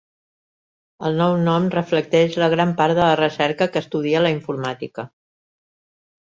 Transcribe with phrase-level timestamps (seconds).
[1.09, 5.07] El nou nom reflecteix la gran part de la recerca que estudia la informàtica.